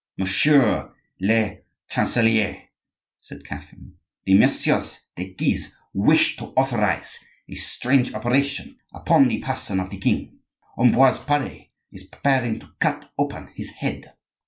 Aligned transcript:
"Monsieur 0.17 0.91
le 1.19 1.59
chancelier," 1.87 2.69
said 3.19 3.45
Catherine, 3.45 3.97
"the 4.25 4.33
Messieurs 4.33 4.97
de 5.15 5.31
Guise 5.35 5.75
wish 5.93 6.37
to 6.37 6.45
authorize 6.57 7.19
a 7.47 7.53
strange 7.53 8.11
operation 8.15 8.79
upon 8.91 9.27
the 9.27 9.37
person 9.37 9.79
of 9.79 9.91
the 9.91 9.99
king; 9.99 10.39
Ambroise 10.75 11.19
Pare 11.19 11.67
is 11.91 12.05
preparing 12.05 12.57
to 12.57 12.71
cut 12.79 13.11
open 13.19 13.51
his 13.53 13.69
head. 13.73 14.15